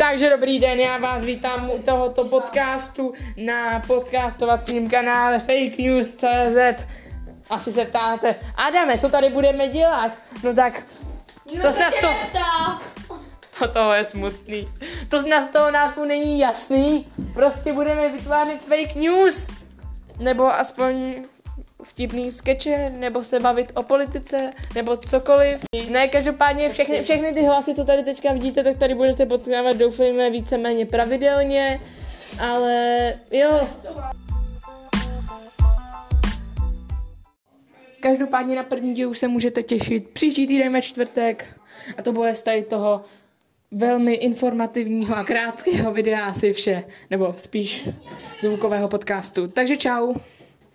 [0.00, 6.86] Takže dobrý den, já vás vítám u tohoto podcastu na podcastovacím kanále Fake News.cz.
[7.50, 10.12] Asi se ptáte, Adame, co tady budeme dělat?
[10.44, 10.82] No tak,
[11.62, 12.08] to snad to...
[13.58, 14.68] To toho je smutný.
[15.08, 17.06] To snad z toho názvu není jasný.
[17.34, 19.50] Prostě budeme vytvářet fake news.
[20.18, 21.24] Nebo aspoň
[21.90, 25.60] vtipný skeče, nebo se bavit o politice, nebo cokoliv.
[25.90, 30.30] Ne, každopádně všechny, všechny ty hlasy, co tady teďka vidíte, tak tady budete potkávat, doufejme,
[30.30, 31.80] víceméně pravidelně.
[32.40, 33.68] Ale jo.
[38.00, 40.08] Každopádně na první díl se můžete těšit.
[40.08, 41.60] Příští týden ve čtvrtek.
[41.98, 43.04] A to bude z tady toho
[43.70, 46.84] velmi informativního a krátkého videa asi vše.
[47.10, 47.88] Nebo spíš
[48.40, 49.48] zvukového podcastu.
[49.48, 50.14] Takže čau.